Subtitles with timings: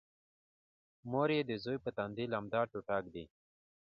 [1.11, 3.25] مور یې د زوی په تندي لمده ټوټه ږدي